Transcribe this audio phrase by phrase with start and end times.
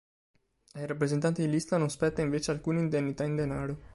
[0.71, 3.77] Ai rappresentanti di lista non spetta invece alcuna indennità in denaro.